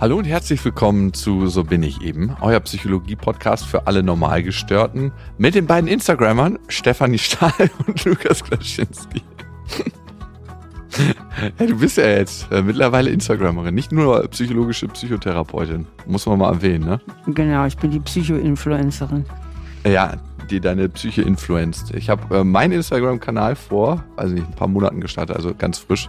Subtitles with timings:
[0.00, 5.56] Hallo und herzlich willkommen zu So bin ich eben, euer Psychologie-Podcast für alle Normalgestörten mit
[5.56, 7.52] den beiden Instagrammern Stefanie Stahl
[7.86, 9.22] und Lukas Klaschinski.
[11.56, 15.84] hey, du bist ja jetzt äh, mittlerweile Instagrammerin, nicht nur psychologische Psychotherapeutin.
[16.06, 17.00] Muss man mal erwähnen, ne?
[17.26, 19.24] Genau, ich bin die Psycho-Influencerin.
[19.84, 20.12] Ja,
[20.48, 21.92] die deine Psyche influenzt.
[21.94, 26.08] Ich habe äh, meinen Instagram-Kanal vor, also nicht ein paar Monaten gestartet, also ganz frisch.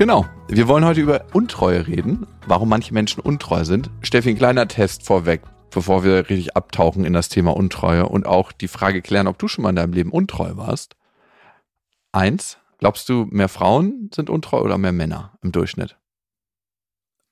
[0.00, 0.24] Genau.
[0.48, 3.90] Wir wollen heute über Untreue reden, warum manche Menschen untreu sind.
[4.00, 8.50] Steffi, ein kleiner Test vorweg, bevor wir richtig abtauchen in das Thema Untreue und auch
[8.50, 10.96] die Frage klären, ob du schon mal in deinem Leben untreu warst.
[12.12, 15.98] Eins, glaubst du, mehr Frauen sind untreu oder mehr Männer im Durchschnitt?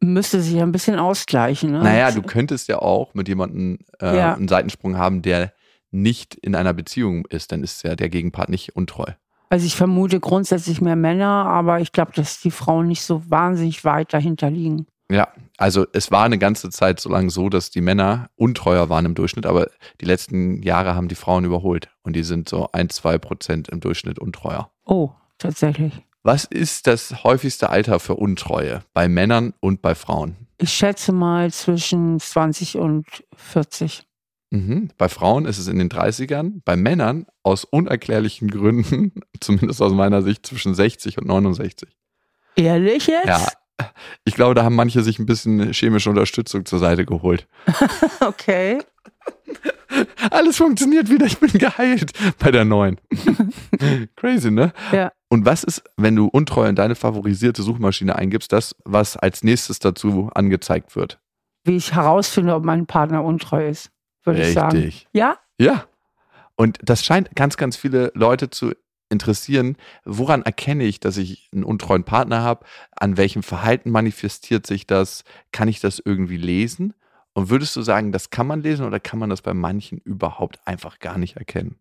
[0.00, 1.70] Müsste sich ja ein bisschen ausgleichen.
[1.70, 1.82] Ne?
[1.82, 4.34] Naja, du könntest ja auch mit jemandem äh, ja.
[4.34, 5.54] einen Seitensprung haben, der
[5.90, 9.10] nicht in einer Beziehung ist, dann ist ja der Gegenpart nicht untreu.
[9.50, 13.84] Also ich vermute grundsätzlich mehr Männer, aber ich glaube, dass die Frauen nicht so wahnsinnig
[13.84, 14.86] weit dahinter liegen.
[15.10, 19.06] Ja, also es war eine ganze Zeit so lange so, dass die Männer untreuer waren
[19.06, 19.68] im Durchschnitt, aber
[20.02, 23.80] die letzten Jahre haben die Frauen überholt und die sind so ein, zwei Prozent im
[23.80, 24.70] Durchschnitt untreuer.
[24.84, 25.94] Oh, tatsächlich.
[26.22, 30.36] Was ist das häufigste Alter für Untreue bei Männern und bei Frauen?
[30.58, 34.07] Ich schätze mal zwischen 20 und 40.
[34.50, 34.90] Mhm.
[34.96, 40.22] Bei Frauen ist es in den 30ern, bei Männern aus unerklärlichen Gründen, zumindest aus meiner
[40.22, 41.88] Sicht, zwischen 60 und 69.
[42.56, 43.26] Ehrlich jetzt?
[43.26, 43.46] Ja.
[44.24, 47.46] Ich glaube, da haben manche sich ein bisschen chemische Unterstützung zur Seite geholt.
[48.20, 48.80] okay.
[50.30, 53.00] Alles funktioniert wieder, ich bin geheilt bei der neuen.
[54.16, 54.72] Crazy, ne?
[54.90, 55.12] Ja.
[55.28, 59.78] Und was ist, wenn du untreu in deine favorisierte Suchmaschine eingibst, das, was als nächstes
[59.78, 61.20] dazu angezeigt wird?
[61.64, 63.90] Wie ich herausfinde, ob mein Partner untreu ist
[64.34, 64.76] würde ich sagen.
[64.76, 65.08] Richtig.
[65.12, 65.38] Ja?
[65.58, 65.84] Ja.
[66.56, 68.72] Und das scheint ganz, ganz viele Leute zu
[69.10, 69.76] interessieren.
[70.04, 72.64] Woran erkenne ich, dass ich einen untreuen Partner habe?
[72.92, 75.24] An welchem Verhalten manifestiert sich das?
[75.52, 76.94] Kann ich das irgendwie lesen?
[77.32, 80.58] Und würdest du sagen, das kann man lesen oder kann man das bei manchen überhaupt
[80.66, 81.78] einfach gar nicht erkennen?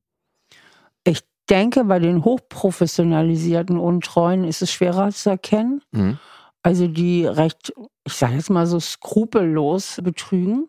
[1.03, 5.81] Ich denke, bei den hochprofessionalisierten Untreuen ist es schwerer zu erkennen.
[5.91, 6.19] Mhm.
[6.63, 7.73] Also die recht,
[8.03, 10.67] ich sage jetzt mal so skrupellos betrügen.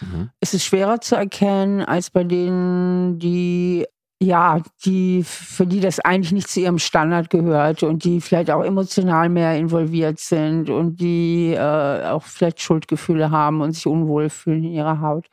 [0.00, 0.30] Mhm.
[0.40, 3.86] Es ist schwerer zu erkennen als bei denen, die
[4.20, 8.64] ja, die, für die das eigentlich nicht zu ihrem Standard gehört und die vielleicht auch
[8.64, 14.64] emotional mehr involviert sind und die äh, auch vielleicht Schuldgefühle haben und sich unwohl fühlen
[14.64, 15.26] in ihrer Haut.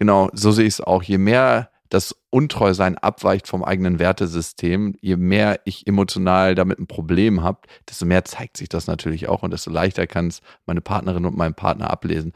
[0.00, 1.04] Genau, so sehe ich es auch.
[1.04, 7.42] Je mehr das Untreusein abweicht vom eigenen Wertesystem, je mehr ich emotional damit ein Problem
[7.42, 11.24] habe, desto mehr zeigt sich das natürlich auch und desto leichter kann es meine Partnerin
[11.24, 12.32] und mein Partner ablesen.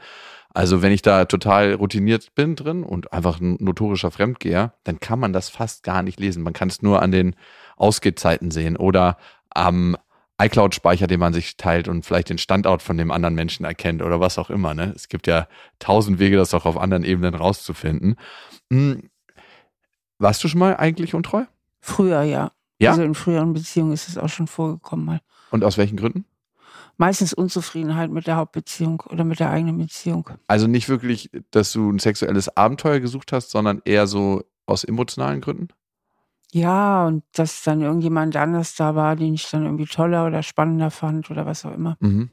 [0.53, 5.19] Also wenn ich da total routiniert bin drin und einfach ein notorischer Fremdgeher, dann kann
[5.19, 6.41] man das fast gar nicht lesen.
[6.41, 7.35] Man kann es nur an den
[7.75, 9.17] Ausgehzeiten sehen oder
[9.49, 9.97] am
[10.41, 14.21] iCloud-Speicher, den man sich teilt und vielleicht den Standort von dem anderen Menschen erkennt oder
[14.21, 14.73] was auch immer.
[14.73, 14.93] Ne?
[14.95, 15.47] Es gibt ja
[15.79, 18.15] tausend Wege, das auch auf anderen Ebenen rauszufinden.
[20.19, 21.45] Warst du schon mal eigentlich untreu?
[21.79, 22.51] Früher, ja.
[22.79, 22.91] Ja.
[22.91, 25.21] Also in früheren Beziehungen ist es auch schon vorgekommen mal.
[25.51, 26.25] Und aus welchen Gründen?
[26.99, 30.29] meistens Unzufriedenheit mit der Hauptbeziehung oder mit der eigenen Beziehung.
[30.47, 35.41] Also nicht wirklich, dass du ein sexuelles Abenteuer gesucht hast, sondern eher so aus emotionalen
[35.41, 35.69] Gründen?
[36.51, 40.91] Ja, und dass dann irgendjemand anders da war, den ich dann irgendwie toller oder spannender
[40.91, 41.95] fand oder was auch immer.
[41.99, 42.31] Mhm.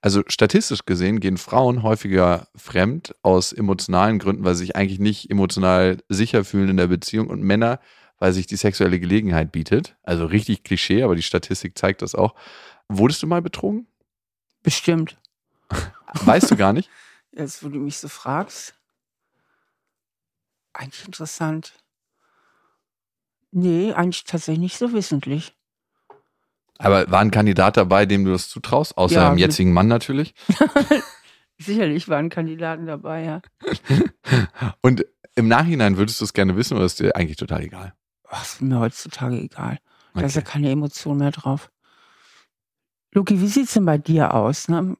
[0.00, 5.30] Also statistisch gesehen gehen Frauen häufiger fremd aus emotionalen Gründen, weil sie sich eigentlich nicht
[5.30, 7.80] emotional sicher fühlen in der Beziehung und Männer,
[8.18, 9.96] weil sich die sexuelle Gelegenheit bietet.
[10.02, 12.34] Also richtig Klischee, aber die Statistik zeigt das auch.
[12.88, 13.86] Wurdest du mal betrogen?
[14.62, 15.18] Bestimmt.
[16.24, 16.88] Weißt du gar nicht?
[17.32, 18.74] Jetzt, wo du mich so fragst.
[20.72, 21.74] Eigentlich interessant.
[23.50, 25.54] Nee, eigentlich tatsächlich nicht so wissentlich.
[26.78, 28.96] Aber war ein Kandidat dabei, dem du das zutraust?
[28.96, 30.34] Außer ja, dem jetzigen Mann natürlich?
[31.58, 33.42] Sicherlich waren Kandidaten dabei, ja.
[34.82, 37.94] Und im Nachhinein würdest du es gerne wissen oder ist dir eigentlich total egal?
[38.28, 39.78] Ach, ist mir heutzutage egal.
[40.12, 40.20] Okay.
[40.20, 41.70] Da ist ja keine Emotion mehr drauf.
[43.12, 44.96] Luki, wie sieht es denn bei dir aus, ne?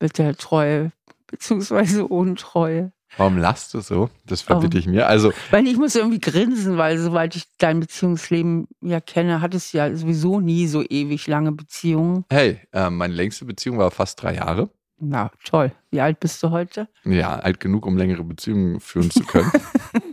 [0.00, 0.90] Mit der Treue
[1.28, 2.92] beziehungsweise Untreue?
[3.16, 4.08] Warum lachst du so?
[4.24, 5.06] Das verbitte ich mir.
[5.06, 9.78] Also, weil ich muss irgendwie grinsen, weil soweit ich dein Beziehungsleben ja kenne, hattest du
[9.78, 12.24] ja sowieso nie so ewig lange Beziehungen.
[12.30, 14.70] Hey, äh, meine längste Beziehung war fast drei Jahre.
[14.98, 15.72] Na, toll.
[15.90, 16.88] Wie alt bist du heute?
[17.04, 19.50] Ja, alt genug, um längere Beziehungen führen zu können.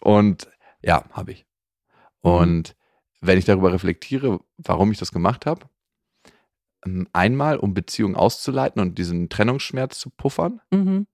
[0.00, 0.48] Und
[0.82, 1.46] ja, habe ich.
[2.20, 2.74] Und
[3.20, 5.68] wenn ich darüber reflektiere, warum ich das gemacht habe,
[6.86, 10.60] ähm, einmal, um Beziehungen auszuleiten und diesen Trennungsschmerz zu puffern.
[10.70, 11.06] Mhm.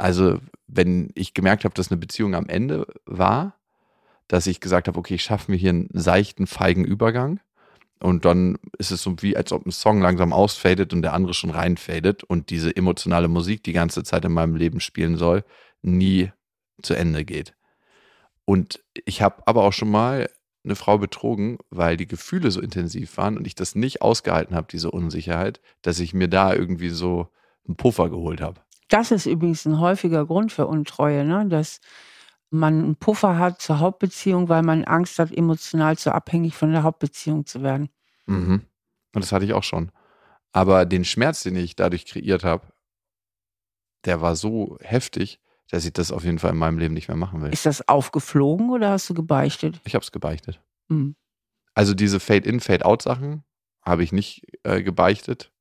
[0.00, 3.60] Also, wenn ich gemerkt habe, dass eine Beziehung am Ende war,
[4.28, 7.38] dass ich gesagt habe, okay, ich schaffe mir hier einen seichten, feigen Übergang.
[8.02, 11.34] Und dann ist es so wie, als ob ein Song langsam ausfadet und der andere
[11.34, 15.44] schon reinfadet und diese emotionale Musik die ganze Zeit in meinem Leben spielen soll,
[15.82, 16.32] nie
[16.80, 17.54] zu Ende geht.
[18.46, 20.30] Und ich habe aber auch schon mal
[20.64, 24.68] eine Frau betrogen, weil die Gefühle so intensiv waren und ich das nicht ausgehalten habe,
[24.70, 27.28] diese Unsicherheit, dass ich mir da irgendwie so
[27.66, 28.62] einen Puffer geholt habe.
[28.90, 31.46] Das ist übrigens ein häufiger Grund für Untreue, ne?
[31.48, 31.80] dass
[32.50, 36.82] man einen Puffer hat zur Hauptbeziehung, weil man Angst hat, emotional zu abhängig von der
[36.82, 37.88] Hauptbeziehung zu werden.
[38.26, 38.66] Mhm.
[39.14, 39.92] Und das hatte ich auch schon.
[40.52, 42.66] Aber den Schmerz, den ich dadurch kreiert habe,
[44.04, 45.40] der war so heftig,
[45.70, 47.52] dass ich das auf jeden Fall in meinem Leben nicht mehr machen will.
[47.52, 49.80] Ist das aufgeflogen oder hast du gebeichtet?
[49.84, 50.60] Ich habe es gebeichtet.
[50.88, 51.14] Mhm.
[51.74, 53.44] Also diese Fade-in, Fade-out-Sachen
[53.82, 55.52] habe ich nicht äh, gebeichtet,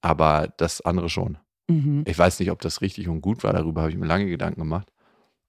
[0.00, 1.38] aber das andere schon.
[1.70, 2.04] Mhm.
[2.06, 4.60] Ich weiß nicht, ob das richtig und gut war, darüber habe ich mir lange Gedanken
[4.60, 4.92] gemacht.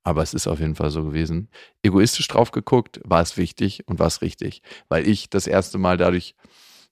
[0.03, 1.49] Aber es ist auf jeden Fall so gewesen.
[1.83, 4.63] Egoistisch drauf geguckt, war es wichtig und war es richtig.
[4.89, 6.35] Weil ich das erste Mal dadurch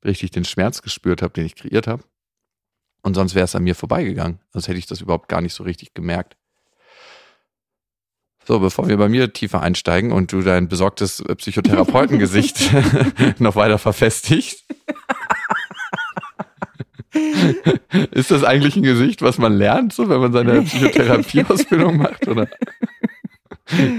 [0.06, 2.04] richtig den Schmerz gespürt habe, den ich kreiert habe.
[3.02, 4.40] Und sonst wäre es an mir vorbeigegangen.
[4.52, 6.38] Sonst hätte ich das überhaupt gar nicht so richtig gemerkt.
[8.46, 12.72] So, bevor wir bei mir tiefer einsteigen und du dein besorgtes Psychotherapeutengesicht
[13.40, 14.66] noch weiter verfestigst.
[18.12, 22.28] Ist das eigentlich ein Gesicht, was man lernt, so wenn man seine Psychotherapieausbildung macht?
[22.28, 22.48] Oder?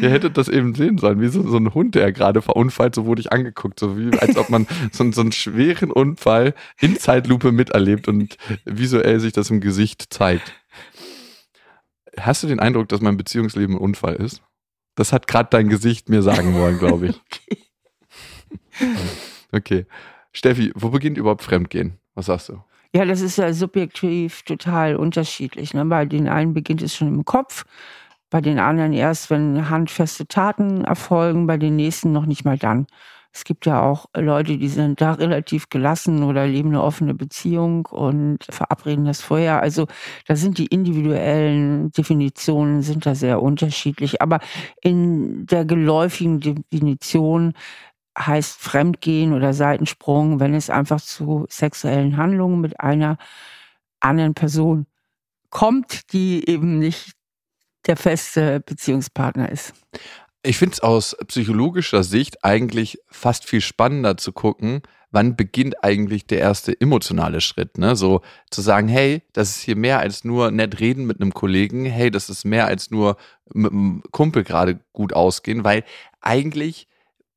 [0.01, 3.07] Ihr hättet das eben sehen sollen, wie so, so ein Hund, der gerade verunfallt, so
[3.07, 7.53] wurde ich angeguckt, so wie als ob man so, so einen schweren Unfall in Zeitlupe
[7.53, 10.53] miterlebt und visuell sich das im Gesicht zeigt.
[12.19, 14.43] Hast du den Eindruck, dass mein Beziehungsleben ein Unfall ist?
[14.97, 17.21] Das hat gerade dein Gesicht mir sagen wollen, glaube ich.
[19.53, 19.87] Okay.
[20.33, 21.99] Steffi, wo beginnt überhaupt Fremdgehen?
[22.15, 22.63] Was sagst du?
[22.95, 25.75] Ja, das ist ja subjektiv total unterschiedlich.
[25.75, 25.85] Ne?
[25.85, 27.65] Bei den einen beginnt es schon im Kopf,
[28.31, 32.87] bei den anderen erst, wenn handfeste Taten erfolgen, bei den nächsten noch nicht mal dann.
[33.33, 37.87] Es gibt ja auch Leute, die sind da relativ gelassen oder leben eine offene Beziehung
[37.87, 39.63] und verabreden das vorher.
[39.63, 39.87] Also
[40.27, 44.21] da sind die individuellen Definitionen sind da sehr unterschiedlich.
[44.21, 44.41] Aber
[44.83, 47.53] in der geläufigen Definition
[48.19, 53.19] heißt Fremdgehen oder Seitensprung, wenn es einfach zu sexuellen Handlungen mit einer
[54.01, 54.87] anderen Person
[55.51, 57.13] kommt, die eben nicht
[57.87, 59.73] der feste Beziehungspartner ist.
[60.43, 66.27] Ich finde es aus psychologischer Sicht eigentlich fast viel spannender zu gucken, wann beginnt eigentlich
[66.27, 67.97] der erste emotionale Schritt, ne?
[67.97, 71.85] So zu sagen, hey, das ist hier mehr als nur nett reden mit einem Kollegen,
[71.85, 73.17] hey, das ist mehr als nur
[73.53, 75.85] mit einem Kumpel gerade gut ausgehen, weil
[76.21, 76.87] eigentlich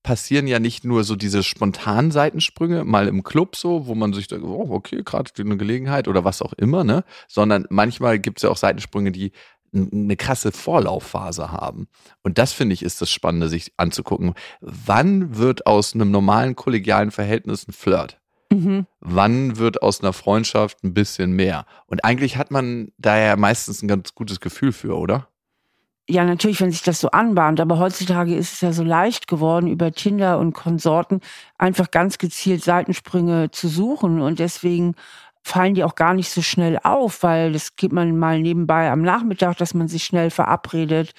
[0.03, 4.27] passieren ja nicht nur so diese spontanen Seitensprünge, mal im Club so, wo man sich
[4.27, 7.03] denkt, oh, okay, gerade eine Gelegenheit oder was auch immer, ne?
[7.27, 9.31] Sondern manchmal gibt es ja auch Seitensprünge, die
[9.73, 11.87] eine krasse Vorlaufphase haben.
[12.21, 14.35] Und das finde ich ist das Spannende, sich anzugucken.
[14.61, 18.19] Wann wird aus einem normalen kollegialen Verhältnis ein Flirt?
[18.51, 18.85] Mhm.
[18.99, 21.65] Wann wird aus einer Freundschaft ein bisschen mehr?
[21.87, 25.27] Und eigentlich hat man da ja meistens ein ganz gutes Gefühl für, oder?
[26.09, 27.61] Ja, natürlich, wenn sich das so anbahnt.
[27.61, 31.21] Aber heutzutage ist es ja so leicht geworden, über Tinder und Konsorten
[31.57, 34.19] einfach ganz gezielt Seitensprünge zu suchen.
[34.21, 34.95] Und deswegen
[35.45, 39.01] fallen die auch gar nicht so schnell auf, weil das geht man mal nebenbei am
[39.01, 41.13] Nachmittag, dass man sich schnell verabredet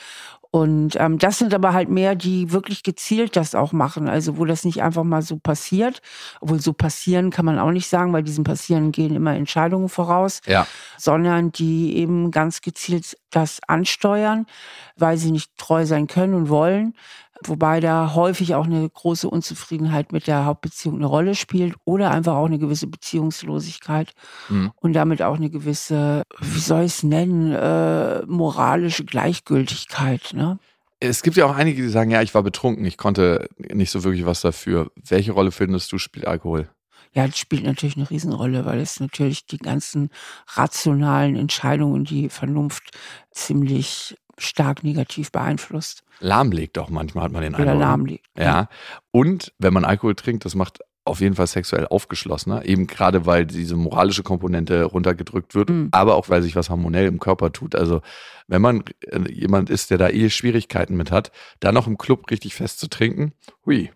[0.55, 4.09] und ähm, das sind aber halt mehr, die wirklich gezielt das auch machen.
[4.09, 6.01] Also wo das nicht einfach mal so passiert.
[6.41, 10.43] Obwohl so passieren kann man auch nicht sagen, weil diesem Passieren gehen immer Entscheidungen voraus.
[10.47, 10.69] Ja.
[10.97, 14.47] Sondern die eben ganz gezielt das ansteuern,
[14.95, 16.95] weil sie nicht treu sein können und wollen.
[17.43, 22.35] Wobei da häufig auch eine große Unzufriedenheit mit der Hauptbeziehung eine Rolle spielt oder einfach
[22.35, 24.13] auch eine gewisse Beziehungslosigkeit
[24.49, 24.71] mhm.
[24.77, 30.33] und damit auch eine gewisse, wie soll ich es nennen, äh, moralische Gleichgültigkeit.
[30.33, 30.59] Ne?
[31.01, 34.05] Es gibt ja auch einige, die sagen, ja, ich war betrunken, ich konnte nicht so
[34.05, 34.91] wirklich was dafür.
[34.95, 36.69] Welche Rolle findest du spielt Alkohol?
[37.15, 40.11] Ja, das spielt natürlich eine Riesenrolle, weil es natürlich die ganzen
[40.55, 42.91] rationalen Entscheidungen, die Vernunft
[43.31, 46.05] ziemlich stark negativ beeinflusst.
[46.21, 47.67] Lahmlegt auch manchmal, hat man den Eindruck.
[47.67, 47.81] Oder ne?
[47.81, 48.27] lahmlegt.
[48.39, 48.69] Ja.
[49.11, 53.45] Und wenn man Alkohol trinkt, das macht auf jeden Fall sexuell aufgeschlossener, eben gerade weil
[53.45, 55.89] diese moralische Komponente runtergedrückt wird, mhm.
[55.93, 57.75] aber auch weil sich was hormonell im Körper tut.
[57.75, 58.01] Also
[58.49, 62.31] wenn man äh, jemand ist, der da eh Schwierigkeiten mit hat, dann noch im Club
[62.31, 63.33] richtig fest zu trinken,
[63.67, 63.91] hui,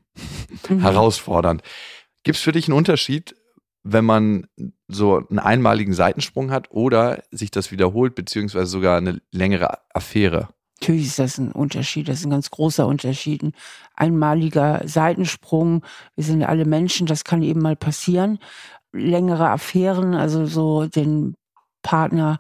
[0.69, 0.81] mhm.
[0.81, 1.63] herausfordernd.
[2.25, 3.35] Gibt es für dich einen Unterschied,
[3.83, 4.47] wenn man
[4.89, 10.49] so einen einmaligen Seitensprung hat oder sich das wiederholt, beziehungsweise sogar eine längere Affäre?
[10.81, 13.43] Natürlich ist das ein Unterschied, das ist ein ganz großer Unterschied.
[13.43, 13.53] Ein
[13.97, 18.39] einmaliger Seitensprung, wir sind alle Menschen, das kann eben mal passieren.
[18.93, 21.35] Längere Affären, also so den
[21.83, 22.39] Partner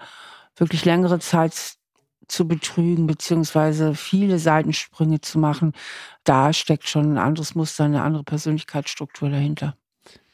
[0.57, 1.79] wirklich längere Zeit
[2.29, 5.73] zu betrügen, beziehungsweise viele Seitensprünge zu machen,
[6.25, 9.77] da steckt schon ein anderes Muster, eine andere Persönlichkeitsstruktur dahinter.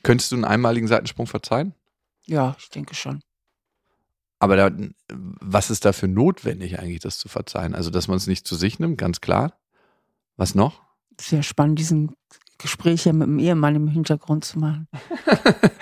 [0.04, 1.75] Könntest du einen einmaligen Seitensprung verzeihen?
[2.26, 3.20] Ja, ich denke schon.
[4.38, 4.70] Aber da,
[5.08, 7.75] was ist dafür notwendig eigentlich, das zu verzeihen?
[7.75, 9.58] Also, dass man es nicht zu sich nimmt, ganz klar.
[10.37, 10.82] Was noch?
[11.20, 12.14] Sehr spannend, diesen
[12.58, 14.88] Gespräch ja mit dem Ehemann im Hintergrund zu machen.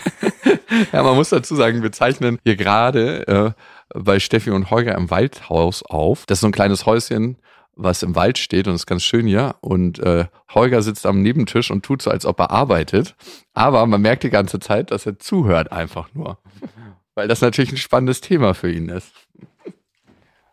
[0.92, 3.52] ja, man muss dazu sagen, wir zeichnen hier gerade äh,
[3.98, 6.26] bei Steffi und Holger im Waldhaus auf.
[6.26, 7.38] Das ist so ein kleines Häuschen,
[7.74, 9.56] was im Wald steht und ist ganz schön hier.
[9.60, 13.14] Und äh, Holger sitzt am Nebentisch und tut so, als ob er arbeitet.
[13.54, 16.38] Aber man merkt die ganze Zeit, dass er zuhört einfach nur.
[17.14, 19.12] Weil das natürlich ein spannendes Thema für ihn ist.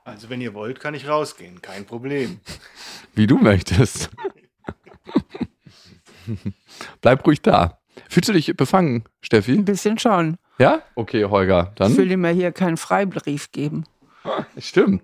[0.04, 1.62] Also wenn ihr wollt, kann ich rausgehen.
[1.62, 2.40] Kein Problem.
[3.14, 4.10] Wie du möchtest.
[7.02, 7.80] Bleib ruhig da.
[8.10, 9.54] Fühlst du dich befangen, Steffi?
[9.54, 10.38] Ein bisschen schon.
[10.58, 10.82] Ja?
[10.96, 11.74] Okay, Holger.
[11.76, 11.92] Dann.
[11.92, 13.86] Ich will dir mal hier keinen Freibrief geben.
[14.58, 15.04] Stimmt.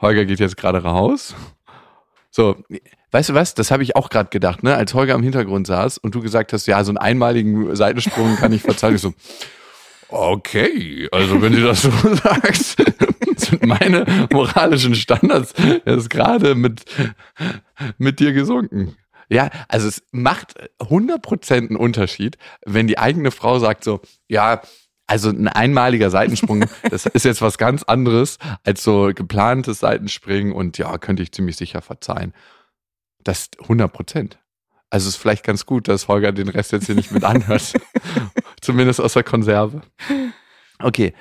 [0.00, 1.34] Holger geht jetzt gerade raus.
[2.30, 2.56] So,
[3.12, 3.54] weißt du was?
[3.54, 4.74] Das habe ich auch gerade gedacht, ne?
[4.74, 8.52] Als Holger im Hintergrund saß und du gesagt hast, ja, so einen einmaligen Seitensprung kann
[8.52, 8.96] ich verzeihen.
[8.96, 9.14] Ich so,
[10.08, 12.82] okay, also wenn du das so sagst,
[13.36, 16.84] sind meine moralischen Standards jetzt gerade mit,
[17.98, 18.96] mit dir gesunken.
[19.28, 24.60] Ja, also es macht 100% einen Unterschied, wenn die eigene Frau sagt so, ja,
[25.06, 30.78] also ein einmaliger Seitensprung, das ist jetzt was ganz anderes als so geplantes Seitenspringen und
[30.78, 32.32] ja, könnte ich ziemlich sicher verzeihen.
[33.22, 34.38] Das 100 Prozent.
[34.90, 37.74] Also es ist vielleicht ganz gut, dass Holger den Rest jetzt hier nicht mit anhört.
[38.60, 39.82] Zumindest aus der Konserve.
[40.78, 41.12] Okay.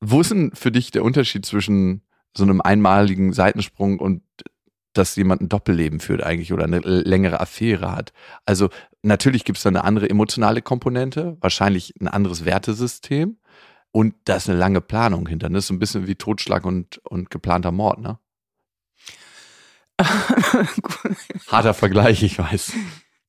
[0.00, 2.02] Wo ist denn für dich der Unterschied zwischen
[2.34, 4.22] so einem einmaligen Seitensprung und
[4.92, 8.12] dass jemand ein Doppelleben führt eigentlich oder eine längere Affäre hat.
[8.44, 8.70] Also
[9.02, 13.38] natürlich gibt es da eine andere emotionale Komponente, wahrscheinlich ein anderes Wertesystem
[13.92, 15.48] und da ist eine lange Planung hinter.
[15.48, 18.18] Das ist so ein bisschen wie Totschlag und, und geplanter Mord, ne?
[21.48, 22.72] Harter Vergleich, ich weiß.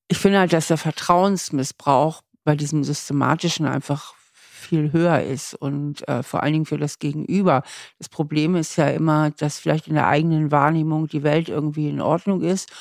[0.08, 4.14] Ich finde halt, dass der Vertrauensmissbrauch bei diesem systematischen einfach
[4.62, 7.64] viel höher ist und äh, vor allen Dingen für das Gegenüber.
[7.98, 12.00] Das Problem ist ja immer, dass vielleicht in der eigenen Wahrnehmung die Welt irgendwie in
[12.00, 12.72] Ordnung ist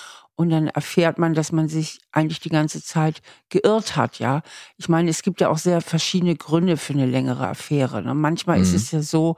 [0.40, 3.20] und dann erfährt man, dass man sich eigentlich die ganze Zeit
[3.50, 4.40] geirrt hat, ja.
[4.78, 8.00] Ich meine, es gibt ja auch sehr verschiedene Gründe für eine längere Affäre.
[8.00, 8.14] Ne?
[8.14, 8.62] Manchmal mhm.
[8.62, 9.36] ist es ja so,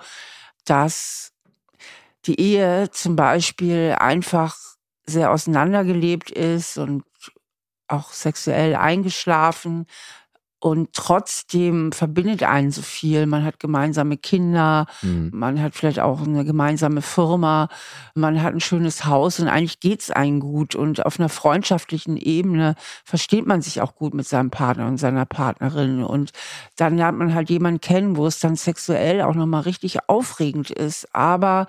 [0.65, 1.33] dass
[2.27, 4.57] die Ehe zum Beispiel einfach
[5.05, 7.03] sehr auseinandergelebt ist und
[7.89, 9.87] auch sexuell eingeschlafen,
[10.63, 13.27] und trotzdem verbindet einen so viel.
[13.27, 15.31] Man hat gemeinsame Kinder, mhm.
[15.35, 17.69] man hat vielleicht auch eine gemeinsame Firma,
[18.15, 20.77] man hat ein schönes Haus und eigentlich geht's einem gut.
[20.77, 25.27] Und auf einer freundschaftlichen Ebene versteht man sich auch gut mit seinem Partner und seiner
[25.27, 26.05] Partnerin.
[26.05, 26.31] Und
[26.77, 31.13] dann lernt man halt jemanden kennen, wo es dann sexuell auch nochmal richtig aufregend ist.
[31.13, 31.67] Aber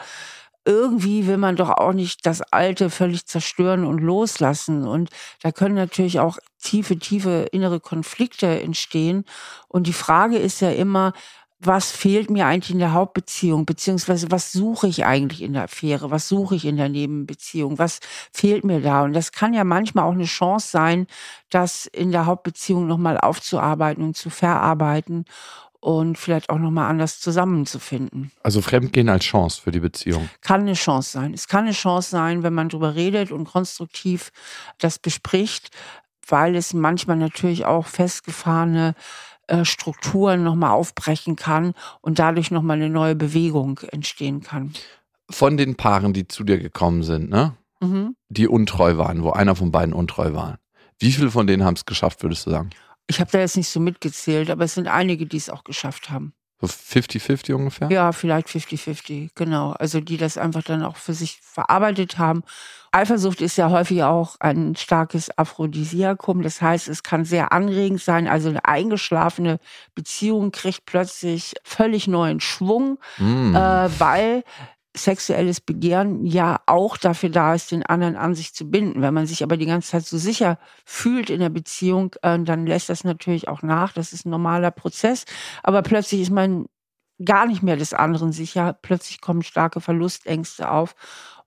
[0.66, 4.88] irgendwie will man doch auch nicht das Alte völlig zerstören und loslassen.
[4.88, 5.10] Und
[5.42, 9.26] da können natürlich auch tiefe, tiefe innere Konflikte entstehen.
[9.68, 11.14] Und die Frage ist ja immer,
[11.66, 16.12] was fehlt mir eigentlich in der Hauptbeziehung, beziehungsweise was suche ich eigentlich in der Affäre,
[16.12, 18.00] was suche ich in der Nebenbeziehung, was
[18.34, 19.04] fehlt mir da?
[19.04, 21.08] Und das kann ja manchmal auch eine Chance sein,
[21.50, 25.26] das in der Hauptbeziehung nochmal aufzuarbeiten und zu verarbeiten
[25.84, 28.32] und vielleicht auch nochmal anders zusammenzufinden.
[28.42, 30.30] Also Fremdgehen als Chance für die Beziehung.
[30.40, 31.34] Kann eine Chance sein.
[31.34, 34.32] Es kann eine Chance sein, wenn man darüber redet und konstruktiv
[34.78, 35.72] das bespricht,
[36.26, 38.96] weil es manchmal natürlich auch festgefahrene
[39.48, 44.74] äh, Strukturen nochmal aufbrechen kann und dadurch nochmal eine neue Bewegung entstehen kann.
[45.30, 47.58] Von den Paaren, die zu dir gekommen sind, ne?
[47.82, 48.16] Mhm.
[48.30, 50.60] Die untreu waren, wo einer von beiden untreu war.
[50.98, 52.70] Wie viele von denen haben es geschafft, würdest du sagen?
[53.08, 56.10] Ich habe da jetzt nicht so mitgezählt, aber es sind einige, die es auch geschafft
[56.10, 56.34] haben.
[56.62, 57.90] So 50-50 ungefähr?
[57.92, 59.72] Ja, vielleicht 50-50, genau.
[59.72, 62.44] Also die das einfach dann auch für sich verarbeitet haben.
[62.94, 66.42] Eifersucht ist ja häufig auch ein starkes Aphrodisiakum.
[66.42, 68.30] Das heißt, es kann sehr anregend sein.
[68.30, 69.60] Also eine eingeschlafene
[69.94, 73.56] Beziehung kriegt plötzlich völlig neuen Schwung, mm.
[73.56, 74.44] äh, weil
[74.96, 79.02] sexuelles Begehren ja auch dafür da ist, den anderen an sich zu binden.
[79.02, 82.68] Wenn man sich aber die ganze Zeit so sicher fühlt in der Beziehung, äh, dann
[82.68, 83.94] lässt das natürlich auch nach.
[83.94, 85.26] Das ist ein normaler Prozess.
[85.64, 86.68] Aber plötzlich ist man
[87.24, 88.78] gar nicht mehr des anderen sicher.
[88.82, 90.96] Plötzlich kommen starke Verlustängste auf.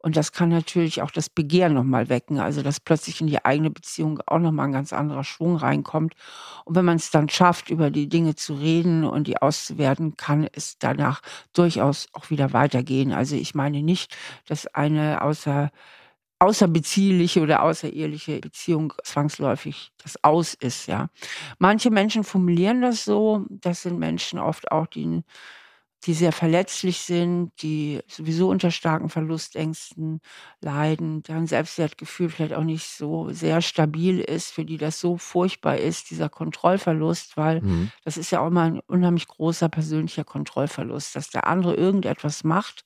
[0.07, 3.73] Und das kann natürlich auch das Begehren nochmal wecken, also dass plötzlich in die eigene
[3.73, 6.15] Beziehung auch nochmal ein ganz anderer Schwung reinkommt.
[6.65, 10.47] Und wenn man es dann schafft, über die Dinge zu reden und die auszuwerten, kann
[10.53, 11.23] es danach
[11.55, 13.13] durchaus auch wieder weitergehen.
[13.13, 15.71] Also ich meine nicht, dass eine außer
[16.39, 21.09] außerbeziehliche oder außereheliche Beziehung zwangsläufig das Aus ist, ja.
[21.59, 25.25] Manche Menschen formulieren das so, das sind Menschen oft auch, die
[26.07, 30.21] die sehr verletzlich sind, die sowieso unter starken Verlustängsten
[30.61, 35.79] leiden, deren Selbstwertgefühl vielleicht auch nicht so sehr stabil ist, für die das so furchtbar
[35.79, 37.91] ist, dieser Kontrollverlust, weil mhm.
[38.05, 42.85] das ist ja auch mal ein unheimlich großer persönlicher Kontrollverlust, dass der andere irgendetwas macht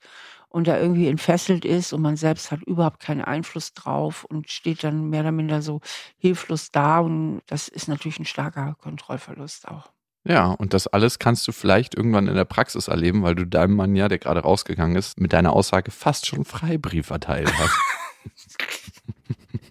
[0.48, 4.82] und da irgendwie entfesselt ist und man selbst hat überhaupt keinen Einfluss drauf und steht
[4.82, 5.80] dann mehr oder minder so
[6.16, 9.92] hilflos da und das ist natürlich ein starker Kontrollverlust auch.
[10.24, 13.74] Ja, und das alles kannst du vielleicht irgendwann in der Praxis erleben, weil du deinem
[13.74, 17.78] Mann ja, der gerade rausgegangen ist, mit deiner Aussage fast schon Freibrief verteilt hast.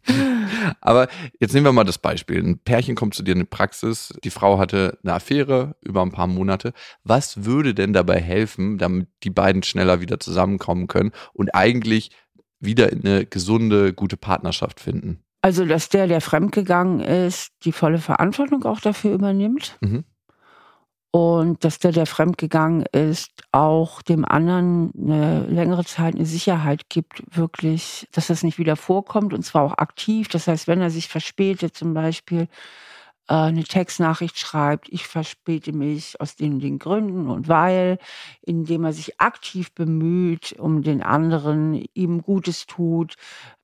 [0.82, 1.08] Aber
[1.40, 2.44] jetzt nehmen wir mal das Beispiel.
[2.44, 6.12] Ein Pärchen kommt zu dir in die Praxis, die Frau hatte eine Affäre über ein
[6.12, 6.74] paar Monate.
[7.04, 12.10] Was würde denn dabei helfen, damit die beiden schneller wieder zusammenkommen können und eigentlich
[12.60, 15.24] wieder in eine gesunde, gute Partnerschaft finden?
[15.42, 19.78] Also, dass der, der fremdgegangen ist, die volle Verantwortung auch dafür übernimmt.
[19.80, 20.04] Mhm.
[21.12, 27.24] Und dass der, der fremdgegangen ist, auch dem anderen eine längere Zeit eine Sicherheit gibt,
[27.36, 30.28] wirklich, dass das nicht wieder vorkommt und zwar auch aktiv.
[30.28, 32.48] Das heißt, wenn er sich verspätet zum Beispiel,
[33.36, 38.00] eine Textnachricht schreibt, ich verspäte mich aus den, den Gründen und weil,
[38.42, 43.18] indem er sich aktiv bemüht, um den anderen, ihm Gutes tut,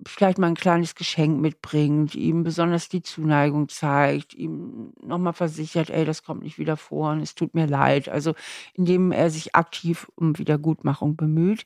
[0.06, 6.06] vielleicht mal ein kleines Geschenk mitbringt, ihm besonders die Zuneigung zeigt, ihm nochmal versichert, ey,
[6.06, 8.08] das kommt nicht wieder vor und es tut mir leid.
[8.08, 8.36] Also
[8.76, 11.66] indem er sich aktiv um Wiedergutmachung bemüht.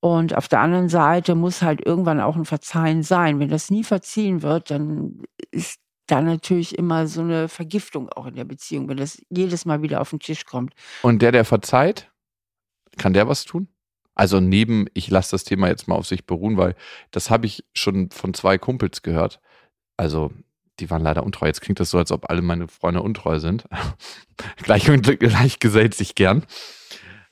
[0.00, 3.40] Und auf der anderen Seite muss halt irgendwann auch ein Verzeihen sein.
[3.40, 8.34] Wenn das nie verziehen wird, dann ist da natürlich immer so eine Vergiftung auch in
[8.34, 10.74] der Beziehung, wenn das jedes Mal wieder auf den Tisch kommt.
[11.02, 12.10] Und der, der verzeiht,
[12.96, 13.68] kann der was tun?
[14.14, 16.74] Also neben, ich lasse das Thema jetzt mal auf sich beruhen, weil
[17.12, 19.40] das habe ich schon von zwei Kumpels gehört.
[19.96, 20.32] Also
[20.80, 21.46] die waren leider untreu.
[21.46, 23.64] Jetzt klingt das so, als ob alle meine Freunde untreu sind.
[24.56, 26.44] gleich und gleich gesellt sich gern.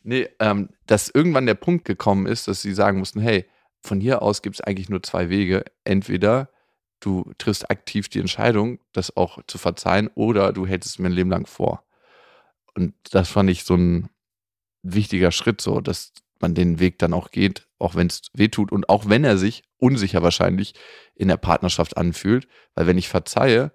[0.02, 3.46] Nee, ähm, dass irgendwann der Punkt gekommen ist, dass sie sagen mussten, hey,
[3.82, 5.64] von hier aus gibt es eigentlich nur zwei Wege.
[5.84, 6.50] Entweder
[7.00, 11.12] du triffst aktiv die Entscheidung, das auch zu verzeihen, oder du hältst es mir ein
[11.12, 11.84] Leben lang vor.
[12.74, 14.08] Und das fand ich so ein
[14.82, 18.72] wichtiger Schritt, so, dass man den Weg dann auch geht, auch wenn es weh tut
[18.72, 20.74] und auch wenn er sich unsicher wahrscheinlich
[21.14, 23.72] in der Partnerschaft anfühlt, weil wenn ich verzeihe,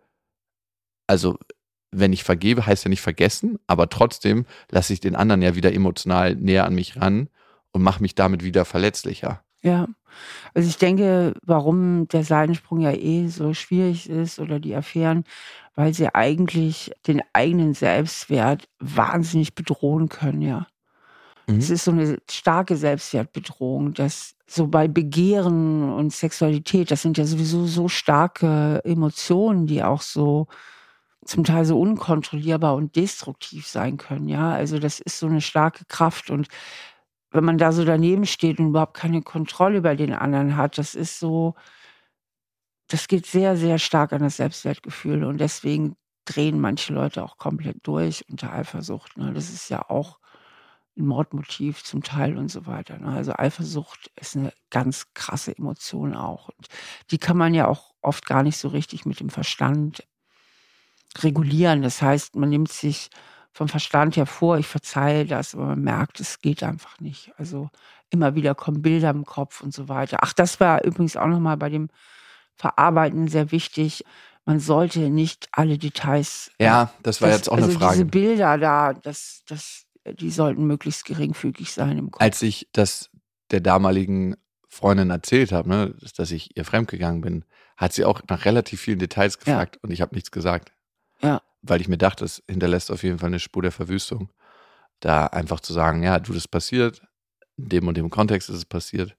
[1.07, 1.38] also
[1.91, 5.73] wenn ich vergebe, heißt ja nicht vergessen, aber trotzdem lasse ich den anderen ja wieder
[5.73, 7.29] emotional näher an mich ran
[7.71, 9.43] und mache mich damit wieder verletzlicher.
[9.63, 9.88] Ja.
[10.54, 15.24] Also ich denke, warum der Seitensprung ja eh so schwierig ist oder die Affären,
[15.76, 20.67] weil sie eigentlich den eigenen Selbstwert wahnsinnig bedrohen können, ja.
[21.47, 21.58] Mhm.
[21.60, 27.26] Es ist so eine starke Selbstwertbedrohung, dass so bei Begehren und Sexualität, das sind ja
[27.26, 30.47] sowieso so starke Emotionen, die auch so
[31.26, 34.52] zum Teil so unkontrollierbar und destruktiv sein können, ja.
[34.54, 36.47] Also das ist so eine starke Kraft und
[37.32, 40.96] wenn man da so daneben steht und überhaupt keine Kontrolle über den anderen hat, das
[40.96, 41.56] ist so,
[42.88, 47.78] das geht sehr, sehr stark an das Selbstwertgefühl und deswegen drehen manche Leute auch komplett
[47.84, 49.17] durch unter Eifersucht.
[49.17, 49.34] Ne?
[49.34, 50.20] Das ist ja auch
[50.98, 52.98] ein Mordmotiv zum Teil und so weiter.
[52.98, 53.08] Ne?
[53.08, 56.50] Also Eifersucht ist eine ganz krasse Emotion auch.
[56.50, 56.67] Und
[57.12, 60.06] die kann man ja auch oft gar nicht so richtig mit dem Verstand
[61.20, 61.82] regulieren.
[61.82, 63.10] Das heißt, man nimmt sich
[63.53, 67.31] vom Verstand her vor, ich verzeihe das, aber man merkt, es geht einfach nicht.
[67.37, 67.69] Also
[68.09, 70.19] immer wieder kommen Bilder im Kopf und so weiter.
[70.21, 71.89] Ach, das war übrigens auch nochmal bei dem
[72.55, 74.05] Verarbeiten sehr wichtig.
[74.45, 76.51] Man sollte nicht alle Details.
[76.57, 77.93] Äh, ja, das war das, jetzt auch also eine Frage.
[77.93, 82.21] Diese Bilder da, das, das, die sollten möglichst geringfügig sein im Kopf.
[82.21, 83.09] Als ich das
[83.51, 84.35] der damaligen
[84.69, 88.99] Freundin erzählt habe, ne, dass ich ihr fremdgegangen bin, hat sie auch nach relativ vielen
[88.99, 89.79] Details gefragt ja.
[89.83, 90.71] und ich habe nichts gesagt.
[91.21, 94.32] Ja weil ich mir dachte, es hinterlässt auf jeden Fall eine Spur der Verwüstung.
[95.00, 97.02] Da einfach zu sagen, ja, du, das passiert,
[97.58, 99.15] in dem und dem Kontext ist es passiert.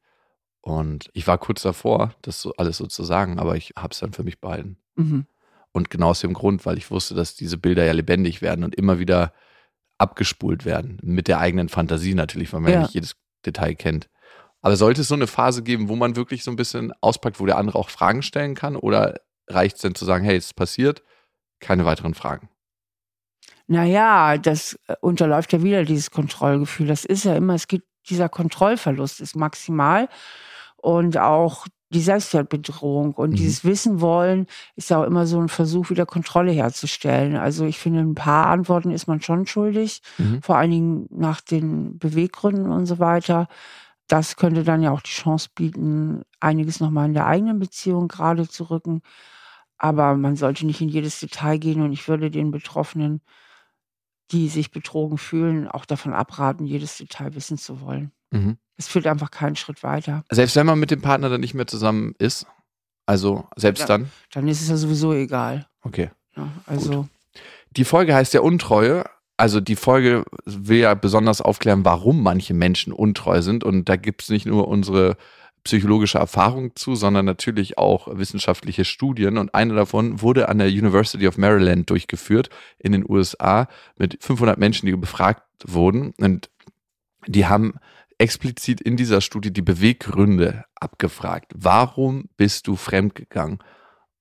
[0.61, 3.98] Und ich war kurz davor, das so alles so zu sagen, aber ich habe es
[3.98, 4.78] dann für mich behalten.
[4.94, 5.26] Mhm.
[5.72, 8.74] Und genau aus dem Grund, weil ich wusste, dass diese Bilder ja lebendig werden und
[8.74, 9.33] immer wieder
[9.98, 10.98] abgespult werden.
[11.02, 14.09] Mit der eigenen Fantasie natürlich, weil man ja, ja nicht jedes Detail kennt.
[14.61, 17.46] Aber sollte es so eine Phase geben, wo man wirklich so ein bisschen auspackt, wo
[17.46, 18.76] der andere auch Fragen stellen kann?
[18.76, 21.02] Oder reicht es denn zu sagen, hey, es ist passiert,
[21.62, 22.51] keine weiteren Fragen.
[23.66, 26.87] Naja, das äh, unterläuft ja wieder dieses Kontrollgefühl.
[26.87, 30.09] Das ist ja immer, es gibt, dieser Kontrollverlust ist maximal
[30.77, 33.35] und auch die Selbstwertbedrohung und mhm.
[33.37, 34.46] dieses Wissen wollen
[34.77, 37.37] ist ja auch immer so ein Versuch, wieder Kontrolle herzustellen.
[37.37, 40.42] Also ich finde, ein paar Antworten ist man schon schuldig, mhm.
[40.42, 43.46] vor allen Dingen nach den Beweggründen und so weiter.
[44.09, 48.48] Das könnte dann ja auch die Chance bieten, einiges nochmal in der eigenen Beziehung gerade
[48.48, 49.03] zu rücken.
[49.82, 53.20] Aber man sollte nicht in jedes Detail gehen und ich würde den Betroffenen
[54.32, 58.12] die sich betrogen fühlen, auch davon abraten, jedes Detail wissen zu wollen.
[58.30, 58.56] Mhm.
[58.76, 60.24] Es führt einfach keinen Schritt weiter.
[60.30, 62.46] Selbst wenn man mit dem Partner dann nicht mehr zusammen ist,
[63.06, 64.10] also selbst ja, dann?
[64.32, 65.68] Dann ist es ja sowieso egal.
[65.82, 66.10] Okay.
[66.36, 67.02] Ja, also.
[67.02, 67.08] Gut.
[67.76, 69.04] Die Folge heißt ja Untreue.
[69.36, 73.64] Also die Folge will ja besonders aufklären, warum manche Menschen untreu sind.
[73.64, 75.16] Und da gibt es nicht nur unsere
[75.64, 79.38] psychologische Erfahrung zu, sondern natürlich auch wissenschaftliche Studien.
[79.38, 84.59] Und eine davon wurde an der University of Maryland durchgeführt in den USA mit 500
[84.59, 86.14] Menschen, die befragt wurden.
[86.18, 86.51] Und
[87.27, 87.75] die haben
[88.18, 91.53] explizit in dieser Studie die Beweggründe abgefragt.
[91.55, 93.59] Warum bist du fremdgegangen?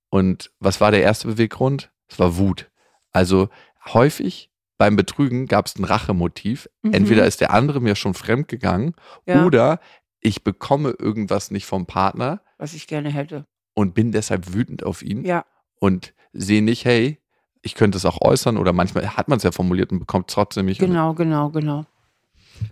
[0.10, 1.92] Und was war der erste Beweggrund?
[2.08, 2.70] Es war Wut.
[3.12, 3.50] Also
[3.86, 4.52] häufig
[4.82, 6.68] beim Betrügen gab es ein Rachemotiv.
[6.82, 6.94] Mhm.
[6.94, 8.96] Entweder ist der andere mir schon fremdgegangen
[9.28, 9.46] ja.
[9.46, 9.80] oder
[10.22, 12.42] ich bekomme irgendwas nicht vom Partner.
[12.58, 13.46] Was ich gerne hätte.
[13.74, 15.26] Und bin deshalb wütend auf ihn.
[15.26, 15.46] Ja.
[15.80, 17.20] Und sehe nicht, hey,
[17.62, 20.36] ich könnte es auch äußern oder manchmal hat man es ja formuliert und bekommt es
[20.36, 20.80] trotzdem nicht.
[20.80, 21.86] Genau, genau, genau.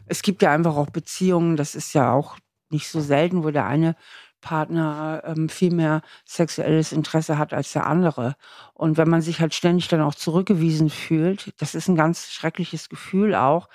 [0.06, 2.38] Es gibt ja einfach auch Beziehungen, das ist ja auch
[2.70, 3.96] nicht so selten, wo der eine
[4.42, 8.36] Partner ähm, viel mehr sexuelles Interesse hat als der andere.
[8.74, 12.90] Und wenn man sich halt ständig dann auch zurückgewiesen fühlt, das ist ein ganz schreckliches
[12.90, 13.70] Gefühl auch,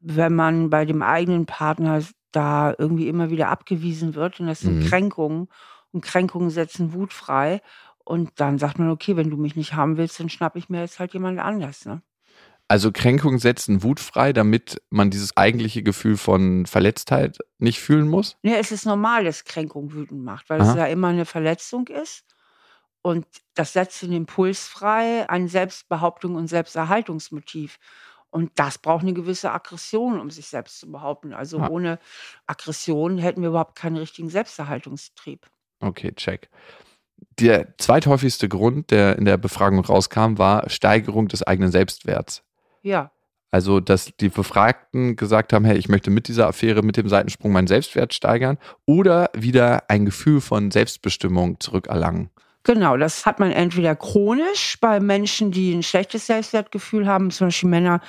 [0.00, 2.02] wenn man bei dem eigenen Partner
[2.34, 4.40] da irgendwie immer wieder abgewiesen wird.
[4.40, 4.86] Und das sind mhm.
[4.86, 5.48] Kränkungen.
[5.92, 7.60] Und Kränkungen setzen Wut frei.
[8.04, 10.80] Und dann sagt man, okay, wenn du mich nicht haben willst, dann schnapp ich mir
[10.80, 11.86] jetzt halt jemand anders.
[11.86, 12.02] Ne?
[12.66, 18.36] Also Kränkungen setzen Wut frei, damit man dieses eigentliche Gefühl von Verletztheit nicht fühlen muss?
[18.42, 20.70] Ja, es ist normal, dass Kränkung wütend macht, weil Aha.
[20.70, 22.24] es ja immer eine Verletzung ist.
[23.02, 27.78] Und das setzt den Impuls frei, eine Selbstbehauptung und Selbsterhaltungsmotiv.
[28.34, 31.32] Und das braucht eine gewisse Aggression, um sich selbst zu behaupten.
[31.32, 31.68] Also ah.
[31.68, 32.00] ohne
[32.48, 35.46] Aggression hätten wir überhaupt keinen richtigen Selbsterhaltungstrieb.
[35.78, 36.50] Okay, check.
[37.38, 42.42] Der zweithäufigste Grund, der in der Befragung rauskam, war Steigerung des eigenen Selbstwerts.
[42.82, 43.12] Ja.
[43.52, 47.52] Also, dass die Befragten gesagt haben, hey, ich möchte mit dieser Affäre, mit dem Seitensprung
[47.52, 52.30] meinen Selbstwert steigern oder wieder ein Gefühl von Selbstbestimmung zurückerlangen.
[52.64, 57.68] Genau, das hat man entweder chronisch bei Menschen, die ein schlechtes Selbstwertgefühl haben, zum Beispiel
[57.68, 58.00] Männer,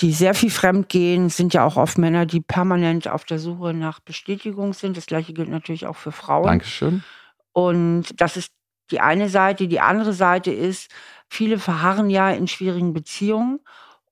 [0.00, 3.74] die sehr viel fremd gehen, sind ja auch oft Männer, die permanent auf der Suche
[3.74, 4.96] nach Bestätigung sind.
[4.96, 6.46] Das gleiche gilt natürlich auch für Frauen.
[6.46, 7.04] Dankeschön.
[7.52, 8.50] Und das ist
[8.90, 9.68] die eine Seite.
[9.68, 10.90] Die andere Seite ist,
[11.28, 13.60] viele verharren ja in schwierigen Beziehungen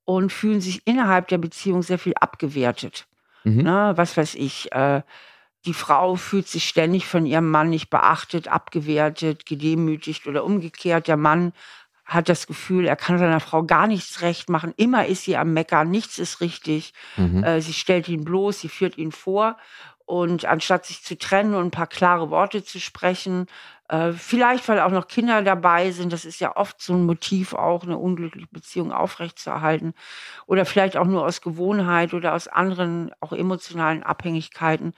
[0.05, 3.07] und fühlen sich innerhalb der Beziehung sehr viel abgewertet.
[3.43, 3.63] Mhm.
[3.63, 5.01] Na, was weiß ich, äh,
[5.65, 11.07] die Frau fühlt sich ständig von ihrem Mann nicht beachtet, abgewertet, gedemütigt oder umgekehrt.
[11.07, 11.53] Der Mann
[12.05, 14.73] hat das Gefühl, er kann seiner Frau gar nichts recht machen.
[14.75, 16.93] Immer ist sie am Meckern, nichts ist richtig.
[17.15, 17.43] Mhm.
[17.43, 19.57] Äh, sie stellt ihn bloß, sie führt ihn vor.
[20.05, 23.45] Und anstatt sich zu trennen und ein paar klare Worte zu sprechen,
[23.87, 27.53] äh, vielleicht weil auch noch Kinder dabei sind, das ist ja oft so ein Motiv,
[27.53, 29.93] auch eine unglückliche Beziehung aufrechtzuerhalten.
[30.47, 34.93] Oder vielleicht auch nur aus Gewohnheit oder aus anderen, auch emotionalen Abhängigkeiten,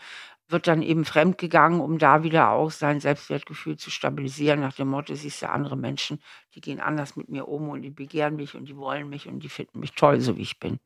[0.54, 5.14] wird dann eben fremdgegangen, um da wieder auch sein Selbstwertgefühl zu stabilisieren, nach dem Motto,
[5.16, 6.20] siehst du, andere Menschen,
[6.56, 9.42] die gehen anders mit mir um und die begehren mich und die wollen mich und
[9.44, 10.80] die finden mich toll, so wie ich bin.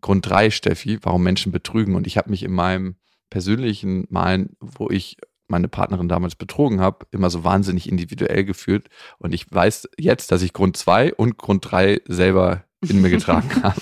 [0.00, 1.94] Grund drei, Steffi, warum Menschen betrügen.
[1.94, 2.96] Und ich habe mich in meinem
[3.28, 8.88] persönlichen Malen, wo ich meine Partnerin damals betrogen habe, immer so wahnsinnig individuell gefühlt.
[9.18, 13.50] Und ich weiß jetzt, dass ich Grund zwei und Grund drei selber in mir getragen
[13.62, 13.80] habe.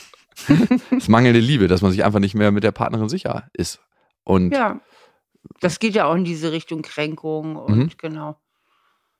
[0.90, 3.80] das mangelnde Liebe, dass man sich einfach nicht mehr mit der Partnerin sicher ist.
[4.24, 4.80] Und ja,
[5.60, 7.90] das geht ja auch in diese Richtung Kränkung und mhm.
[7.98, 8.36] genau.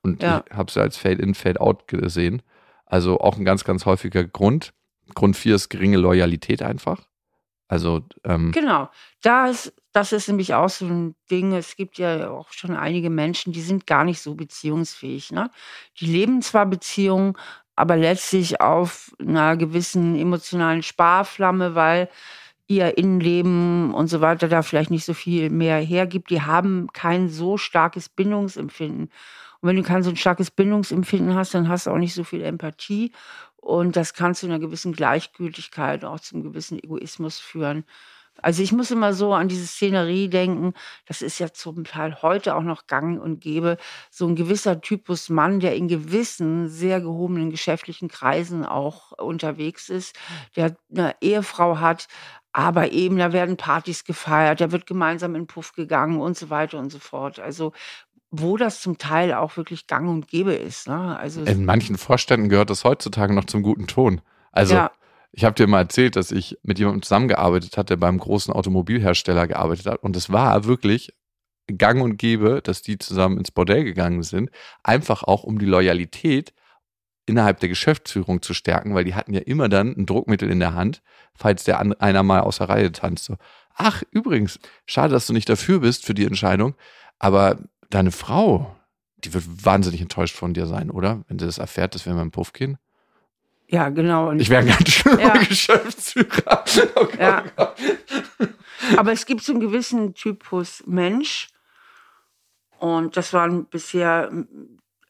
[0.01, 0.43] Und ja.
[0.49, 2.41] ich habe ja als Fade-in, Fade-out gesehen.
[2.85, 4.73] Also auch ein ganz, ganz häufiger Grund.
[5.13, 7.01] Grund vier ist geringe Loyalität einfach.
[7.67, 8.89] Also ähm, genau,
[9.21, 11.53] das, das ist nämlich auch so ein Ding.
[11.53, 15.31] Es gibt ja auch schon einige Menschen, die sind gar nicht so beziehungsfähig.
[15.31, 15.51] Ne?
[15.99, 17.37] Die leben zwar Beziehungen,
[17.75, 22.09] aber letztlich auf einer gewissen emotionalen Sparflamme, weil
[22.69, 26.29] ihr Innenleben und so weiter da vielleicht nicht so viel mehr hergibt.
[26.29, 29.09] Die haben kein so starkes Bindungsempfinden.
[29.61, 32.23] Und wenn du kein so ein starkes Bindungsempfinden hast, dann hast du auch nicht so
[32.23, 33.11] viel Empathie
[33.57, 37.83] und das kann zu einer gewissen Gleichgültigkeit, auch zum gewissen Egoismus führen.
[38.41, 40.73] Also ich muss immer so an diese Szenerie denken,
[41.07, 43.77] das ist ja zum Teil heute auch noch gang und gäbe,
[44.09, 50.17] so ein gewisser Typus Mann, der in gewissen, sehr gehobenen geschäftlichen Kreisen auch unterwegs ist,
[50.55, 52.07] der eine Ehefrau hat,
[52.51, 56.79] aber eben, da werden Partys gefeiert, da wird gemeinsam in Puff gegangen und so weiter
[56.79, 57.39] und so fort.
[57.39, 57.73] Also
[58.31, 60.87] wo das zum Teil auch wirklich gang und gäbe ist.
[60.87, 61.17] Ne?
[61.17, 64.21] Also In manchen Vorständen gehört das heutzutage noch zum guten Ton.
[64.51, 64.91] Also ja.
[65.31, 69.47] ich habe dir mal erzählt, dass ich mit jemandem zusammengearbeitet hatte, der beim großen Automobilhersteller
[69.47, 70.03] gearbeitet hat.
[70.03, 71.13] Und es war wirklich
[71.67, 74.51] gang und gäbe, dass die zusammen ins Bordell gegangen sind.
[74.83, 76.53] Einfach auch um die Loyalität
[77.29, 80.73] innerhalb der Geschäftsführung zu stärken, weil die hatten ja immer dann ein Druckmittel in der
[80.73, 81.01] Hand,
[81.35, 83.25] falls der einer mal aus der Reihe tanzt.
[83.25, 83.37] So,
[83.75, 86.75] ach, übrigens, schade, dass du nicht dafür bist für die Entscheidung,
[87.19, 88.75] aber deine Frau,
[89.23, 91.23] die wird wahnsinnig enttäuscht von dir sein, oder?
[91.27, 92.77] Wenn sie das erfährt, dass wir mal im Puff gehen.
[93.67, 94.29] Ja, genau.
[94.29, 95.37] Und ich wäre ein ganz schlimmer ja.
[95.37, 96.63] Geschäftsführer.
[96.95, 97.43] Oh Gott, ja.
[97.57, 97.67] Oh
[98.97, 101.49] aber es gibt so einen gewissen Typus Mensch.
[102.79, 104.31] Und das waren bisher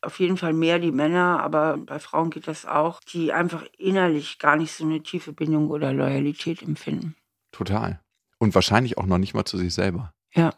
[0.01, 4.39] auf jeden Fall mehr die Männer, aber bei Frauen geht das auch, die einfach innerlich
[4.39, 7.15] gar nicht so eine tiefe Bindung oder Loyalität empfinden.
[7.51, 8.01] Total.
[8.37, 10.13] Und wahrscheinlich auch noch nicht mal zu sich selber.
[10.33, 10.53] Ja.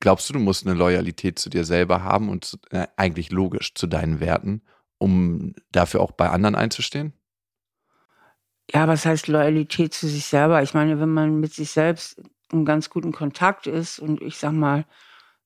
[0.00, 3.74] Glaubst du, du musst eine Loyalität zu dir selber haben und zu, äh, eigentlich logisch
[3.74, 4.62] zu deinen Werten,
[4.98, 7.12] um dafür auch bei anderen einzustehen?
[8.72, 10.62] Ja, was heißt Loyalität zu sich selber?
[10.62, 14.52] Ich meine, wenn man mit sich selbst in ganz guten Kontakt ist und ich sag
[14.52, 14.86] mal,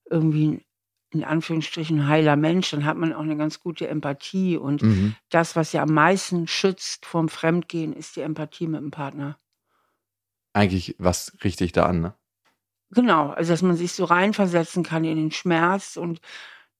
[0.08, 0.64] irgendwie
[1.10, 4.56] in Anführungsstrichen heiler Mensch, dann hat man auch eine ganz gute Empathie.
[4.56, 5.16] Und mhm.
[5.28, 9.38] das, was ja am meisten schützt vom Fremdgehen, ist die Empathie mit dem Partner.
[10.52, 12.14] Eigentlich was richtig da an, ne?
[12.92, 16.20] Genau, also dass man sich so reinversetzen kann in den Schmerz und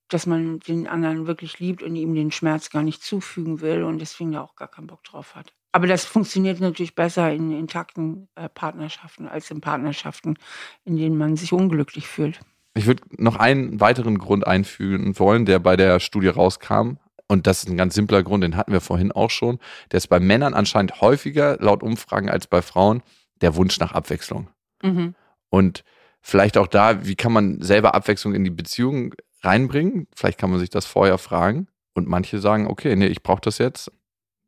[0.09, 4.01] dass man den anderen wirklich liebt und ihm den Schmerz gar nicht zufügen will und
[4.01, 5.55] deswegen da auch gar keinen Bock drauf hat.
[5.73, 10.37] Aber das funktioniert natürlich besser in intakten äh, Partnerschaften als in Partnerschaften,
[10.85, 12.41] in denen man sich unglücklich fühlt.
[12.75, 16.99] Ich würde noch einen weiteren Grund einfügen wollen, der bei der Studie rauskam.
[17.27, 19.59] Und das ist ein ganz simpler Grund, den hatten wir vorhin auch schon.
[19.93, 23.03] Der ist bei Männern anscheinend häufiger laut Umfragen als bei Frauen
[23.41, 24.49] der Wunsch nach Abwechslung.
[24.83, 25.15] Mhm.
[25.49, 25.85] Und
[26.21, 30.09] vielleicht auch da, wie kann man selber Abwechslung in die Beziehung reinbringen?
[30.15, 31.69] Vielleicht kann man sich das vorher fragen.
[31.95, 33.91] Und manche sagen, okay, nee, ich brauche das jetzt,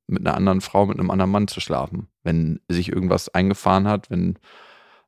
[0.07, 2.09] mit einer anderen Frau, mit einem anderen Mann zu schlafen.
[2.23, 4.39] Wenn sich irgendwas eingefahren hat, wenn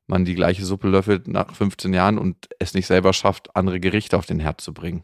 [0.07, 4.17] man die gleiche Suppe löffelt nach 15 Jahren und es nicht selber schafft, andere Gerichte
[4.17, 5.03] auf den Herd zu bringen.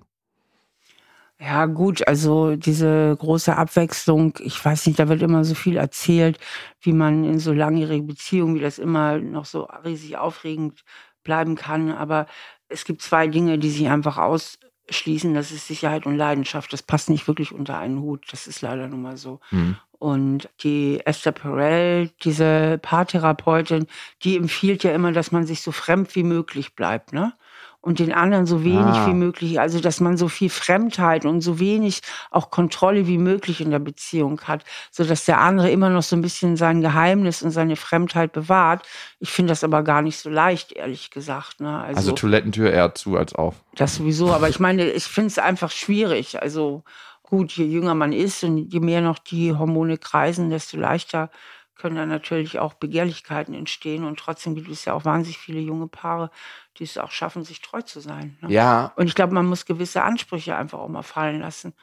[1.40, 6.38] Ja, gut, also diese große Abwechslung, ich weiß nicht, da wird immer so viel erzählt,
[6.82, 10.84] wie man in so langjährigen Beziehungen, wie das immer noch so riesig aufregend
[11.24, 11.92] bleiben kann.
[11.92, 12.28] Aber
[12.68, 15.34] es gibt zwei Dinge, die sich einfach ausschließen.
[15.34, 16.72] Das ist Sicherheit und Leidenschaft.
[16.74, 18.28] Das passt nicht wirklich unter einen Hut.
[18.32, 19.40] Das ist leider nun mal so.
[19.50, 19.78] Mhm.
[20.02, 23.86] Und die Esther Perel, diese Paartherapeutin,
[24.24, 27.34] die empfiehlt ja immer, dass man sich so fremd wie möglich bleibt, ne?
[27.82, 29.08] Und den anderen so wenig ah.
[29.08, 29.60] wie möglich.
[29.60, 33.78] Also, dass man so viel Fremdheit und so wenig auch Kontrolle wie möglich in der
[33.78, 37.76] Beziehung hat, so dass der andere immer noch so ein bisschen sein Geheimnis und seine
[37.76, 38.88] Fremdheit bewahrt.
[39.20, 41.60] Ich finde das aber gar nicht so leicht, ehrlich gesagt.
[41.60, 41.78] Ne?
[41.78, 43.54] Also, also Toilettentür eher zu als auf.
[43.76, 46.42] Das sowieso, aber ich meine, ich finde es einfach schwierig.
[46.42, 46.84] Also,
[47.32, 51.30] Gut, je jünger man ist und je mehr noch die Hormone kreisen, desto leichter
[51.76, 54.04] können dann natürlich auch Begehrlichkeiten entstehen.
[54.04, 56.30] Und trotzdem gibt es ja auch wahnsinnig viele junge Paare,
[56.76, 58.38] die es auch schaffen, sich treu zu sein.
[58.42, 58.52] Ne?
[58.52, 58.92] Ja.
[58.98, 61.74] Und ich glaube, man muss gewisse Ansprüche einfach auch mal fallen lassen.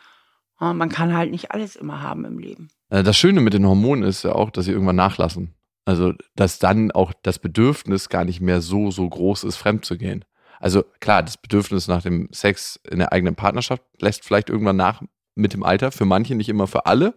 [0.60, 2.68] Man kann halt nicht alles immer haben im Leben.
[2.90, 5.54] Äh, das Schöne mit den Hormonen ist ja auch, dass sie irgendwann nachlassen.
[5.86, 9.96] Also, dass dann auch das Bedürfnis gar nicht mehr so, so groß ist, fremd zu
[9.96, 10.26] gehen.
[10.60, 15.00] Also klar, das Bedürfnis nach dem Sex in der eigenen Partnerschaft lässt vielleicht irgendwann nach
[15.38, 17.14] mit dem Alter, für manche, nicht immer für alle.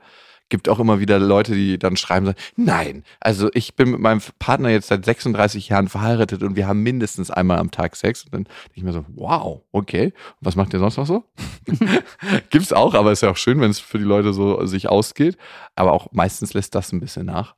[0.50, 4.20] Gibt auch immer wieder Leute, die dann schreiben, sagen, nein, also ich bin mit meinem
[4.38, 8.26] Partner jetzt seit 36 Jahren verheiratet und wir haben mindestens einmal am Tag Sex.
[8.26, 10.08] Und dann denke ich mir so, wow, okay.
[10.08, 11.24] Und was macht ihr sonst noch so?
[12.50, 15.38] Gibt's auch, aber ist ja auch schön, wenn es für die Leute so sich ausgeht.
[15.76, 17.56] Aber auch meistens lässt das ein bisschen nach.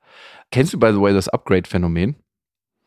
[0.52, 2.16] Kennst du, by the way, das Upgrade-Phänomen?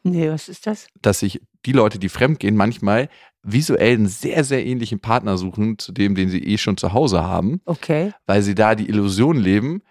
[0.05, 0.87] Nee, was ist das?
[1.03, 3.09] Dass sich die Leute, die fremdgehen, manchmal
[3.47, 7.23] visuell einen sehr, sehr ähnlichen Partner suchen zu dem, den sie eh schon zu Hause
[7.23, 7.61] haben.
[7.65, 8.13] Okay.
[8.27, 9.83] Weil sie da die Illusion leben,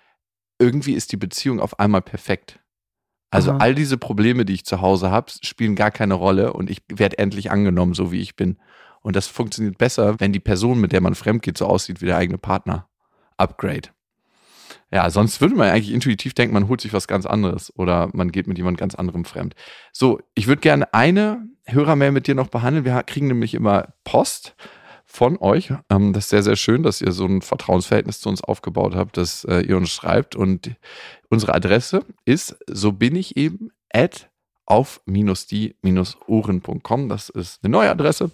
[0.59, 2.59] irgendwie ist die Beziehung auf einmal perfekt.
[3.31, 3.57] Also Aha.
[3.57, 7.17] all diese Probleme, die ich zu Hause habe, spielen gar keine Rolle und ich werde
[7.17, 8.57] endlich angenommen, so wie ich bin.
[9.01, 12.17] Und das funktioniert besser, wenn die Person, mit der man fremdgeht, so aussieht wie der
[12.17, 12.87] eigene Partner.
[13.37, 13.89] Upgrade.
[14.95, 18.31] Ja, sonst würde man eigentlich intuitiv denken, man holt sich was ganz anderes oder man
[18.31, 19.53] geht mit jemand ganz anderem fremd.
[19.91, 22.85] So, ich würde gerne eine Hörermail mit dir noch behandeln.
[22.85, 24.55] Wir kriegen nämlich immer Post
[25.05, 25.73] von euch.
[25.89, 29.17] Ähm, das ist sehr, sehr schön, dass ihr so ein Vertrauensverhältnis zu uns aufgebaut habt,
[29.17, 30.37] dass äh, ihr uns schreibt.
[30.37, 30.71] Und
[31.29, 34.29] unsere Adresse ist, so bin ich eben, at
[34.65, 37.09] auf-die-ohren.com.
[37.09, 38.31] Das ist eine neue Adresse.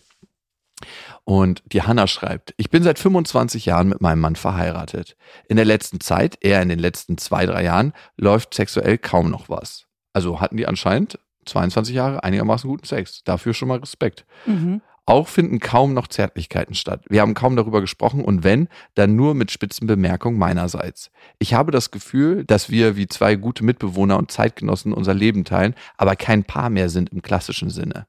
[1.24, 5.15] Und die Hanna schreibt, ich bin seit 25 Jahren mit meinem Mann verheiratet.
[5.48, 9.50] In der letzten Zeit, eher in den letzten zwei, drei Jahren, läuft sexuell kaum noch
[9.50, 9.86] was.
[10.13, 13.24] Also hatten die anscheinend 22 Jahre einigermaßen guten Sex.
[13.24, 14.26] Dafür schon mal Respekt.
[14.46, 14.82] Mhm.
[15.06, 17.04] Auch finden kaum noch Zärtlichkeiten statt.
[17.10, 21.12] Wir haben kaum darüber gesprochen und wenn, dann nur mit spitzen Bemerkungen meinerseits.
[21.39, 25.74] Ich habe das Gefühl, dass wir wie zwei gute Mitbewohner und Zeitgenossen unser Leben teilen,
[25.98, 28.06] aber kein Paar mehr sind im klassischen Sinne.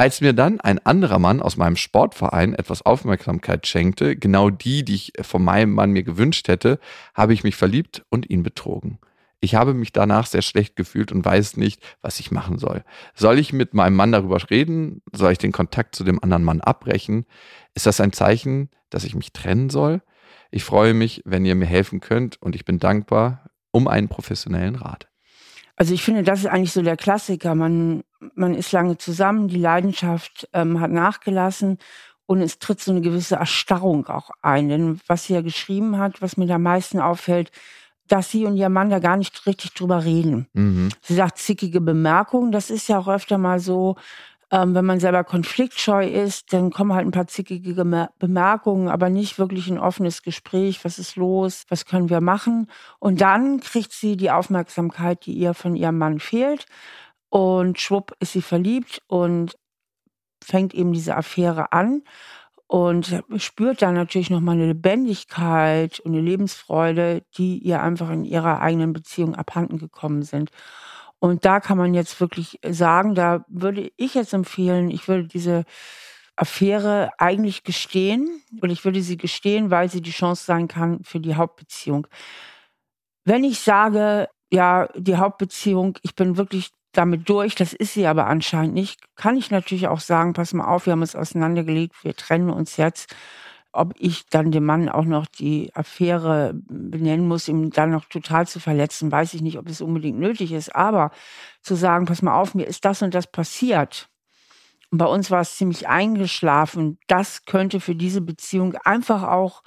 [0.00, 4.94] Als mir dann ein anderer Mann aus meinem Sportverein etwas Aufmerksamkeit schenkte, genau die, die
[4.94, 6.78] ich von meinem Mann mir gewünscht hätte,
[7.14, 9.00] habe ich mich verliebt und ihn betrogen.
[9.40, 12.84] Ich habe mich danach sehr schlecht gefühlt und weiß nicht, was ich machen soll.
[13.14, 15.02] Soll ich mit meinem Mann darüber reden?
[15.12, 17.26] Soll ich den Kontakt zu dem anderen Mann abbrechen?
[17.74, 20.00] Ist das ein Zeichen, dass ich mich trennen soll?
[20.52, 24.76] Ich freue mich, wenn ihr mir helfen könnt und ich bin dankbar um einen professionellen
[24.76, 25.08] Rat.
[25.74, 27.56] Also ich finde, das ist eigentlich so der Klassiker.
[27.56, 28.04] Man,
[28.34, 31.78] man ist lange zusammen, die Leidenschaft ähm, hat nachgelassen
[32.26, 34.68] und es tritt so eine gewisse Erstarrung auch ein.
[34.68, 37.50] Denn was sie ja geschrieben hat, was mir da am meisten auffällt,
[38.06, 40.46] dass sie und ihr Mann da gar nicht richtig drüber reden.
[40.52, 40.88] Mhm.
[41.02, 42.52] Sie sagt zickige Bemerkungen.
[42.52, 43.96] Das ist ja auch öfter mal so,
[44.50, 47.84] ähm, wenn man selber konfliktscheu ist, dann kommen halt ein paar zickige
[48.18, 50.84] Bemerkungen, aber nicht wirklich ein offenes Gespräch.
[50.84, 51.64] Was ist los?
[51.68, 52.68] Was können wir machen?
[52.98, 56.66] Und dann kriegt sie die Aufmerksamkeit, die ihr von ihrem Mann fehlt.
[57.30, 59.58] Und schwupp ist sie verliebt und
[60.42, 62.02] fängt eben diese Affäre an
[62.66, 68.60] und spürt dann natürlich nochmal eine Lebendigkeit und eine Lebensfreude, die ihr einfach in ihrer
[68.60, 70.50] eigenen Beziehung abhanden gekommen sind.
[71.18, 75.64] Und da kann man jetzt wirklich sagen, da würde ich jetzt empfehlen, ich würde diese
[76.36, 81.20] Affäre eigentlich gestehen und ich würde sie gestehen, weil sie die Chance sein kann für
[81.20, 82.06] die Hauptbeziehung.
[83.24, 88.26] Wenn ich sage, ja, die Hauptbeziehung, ich bin wirklich damit durch, das ist sie aber
[88.26, 92.16] anscheinend nicht, kann ich natürlich auch sagen, pass mal auf, wir haben uns auseinandergelegt, wir
[92.16, 93.14] trennen uns jetzt.
[93.70, 98.48] Ob ich dann dem Mann auch noch die Affäre benennen muss, ihm dann noch total
[98.48, 100.74] zu verletzen, weiß ich nicht, ob es unbedingt nötig ist.
[100.74, 101.10] Aber
[101.62, 104.08] zu sagen, pass mal auf, mir ist das und das passiert.
[104.90, 106.98] Und bei uns war es ziemlich eingeschlafen.
[107.06, 109.62] Das könnte für diese Beziehung einfach auch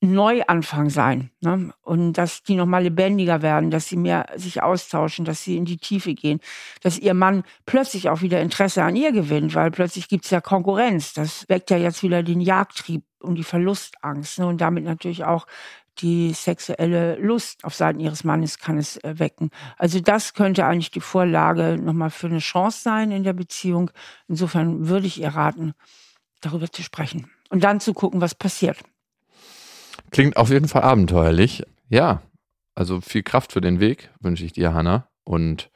[0.00, 1.30] Neuanfang sein.
[1.40, 1.72] Ne?
[1.82, 5.78] Und dass die nochmal lebendiger werden, dass sie mehr sich austauschen, dass sie in die
[5.78, 6.40] Tiefe gehen,
[6.82, 11.14] dass ihr Mann plötzlich auch wieder Interesse an ihr gewinnt, weil plötzlich gibt's ja Konkurrenz.
[11.14, 14.38] Das weckt ja jetzt wieder den Jagdtrieb und die Verlustangst.
[14.38, 14.46] Ne?
[14.46, 15.46] Und damit natürlich auch
[16.00, 19.50] die sexuelle Lust auf Seiten ihres Mannes kann es äh, wecken.
[19.76, 23.90] Also das könnte eigentlich die Vorlage nochmal für eine Chance sein in der Beziehung.
[24.28, 25.74] Insofern würde ich ihr raten,
[26.40, 28.78] darüber zu sprechen und dann zu gucken, was passiert.
[30.10, 31.64] Klingt auf jeden Fall abenteuerlich.
[31.88, 32.22] Ja,
[32.74, 35.08] also viel Kraft für den Weg wünsche ich dir, Hanna.
[35.24, 35.70] Und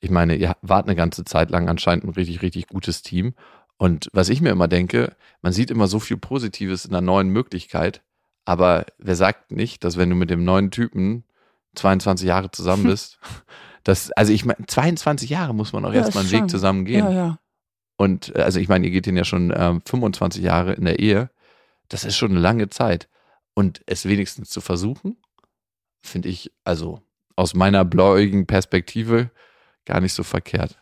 [0.00, 3.34] ich meine, ihr wart eine ganze Zeit lang anscheinend ein richtig, richtig gutes Team.
[3.78, 7.28] Und was ich mir immer denke, man sieht immer so viel Positives in einer neuen
[7.28, 8.02] Möglichkeit.
[8.44, 11.24] Aber wer sagt nicht, dass wenn du mit dem neuen Typen
[11.76, 13.18] 22 Jahre zusammen bist,
[13.82, 17.06] dass, also ich meine, 22 Jahre muss man auch ja, erstmal einen Weg zusammen gehen.
[17.06, 17.38] Ja, ja.
[17.96, 21.30] Und also ich meine, ihr geht den ja schon ähm, 25 Jahre in der Ehe.
[21.88, 23.08] Das ist schon eine lange Zeit
[23.54, 25.16] und es wenigstens zu versuchen,
[26.02, 27.00] finde ich also
[27.36, 29.30] aus meiner bläuigen Perspektive
[29.84, 30.78] gar nicht so verkehrt.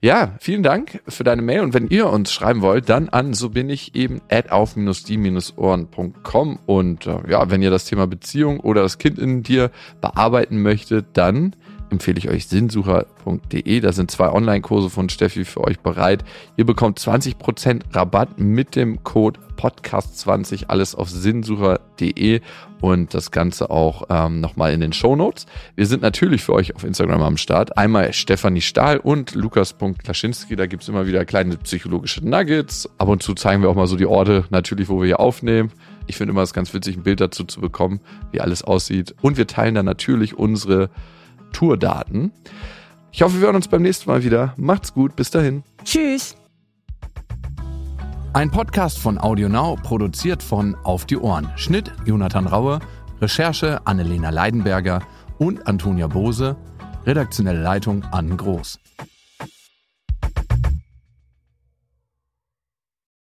[0.00, 3.50] Ja, vielen Dank für deine Mail und wenn ihr uns schreiben wollt, dann an so
[3.50, 8.96] bin ich eben at auf-die-ohren.com und äh, ja, wenn ihr das Thema Beziehung oder das
[8.98, 11.56] Kind in dir bearbeiten möchtet, dann
[11.90, 13.80] empfehle ich euch sinnsucher.de.
[13.80, 16.24] Da sind zwei Online-Kurse von Steffi für euch bereit.
[16.56, 22.40] Ihr bekommt 20% Rabatt mit dem Code Podcast20, alles auf sinnsucher.de
[22.80, 25.46] und das Ganze auch ähm, nochmal in den Show Notes.
[25.74, 27.76] Wir sind natürlich für euch auf Instagram am Start.
[27.78, 30.56] Einmal Stefanie Stahl und Lukas.Klaschinski.
[30.56, 32.88] Da gibt es immer wieder kleine psychologische Nuggets.
[32.98, 35.72] Ab und zu zeigen wir auch mal so die Orte, natürlich, wo wir hier aufnehmen.
[36.06, 39.14] Ich finde immer es ganz witzig, ein Bild dazu zu bekommen, wie alles aussieht.
[39.22, 40.90] Und wir teilen dann natürlich unsere
[41.52, 42.32] Tourdaten.
[43.12, 44.54] Ich hoffe, wir hören uns beim nächsten Mal wieder.
[44.56, 45.62] Macht's gut, bis dahin.
[45.84, 46.36] Tschüss.
[48.32, 51.50] Ein Podcast von AudioNow, produziert von Auf die Ohren.
[51.56, 52.80] Schnitt Jonathan Raue,
[53.20, 55.00] Recherche Annelena Leidenberger
[55.38, 56.56] und Antonia Bose,
[57.06, 58.78] redaktionelle Leitung Anne Groß.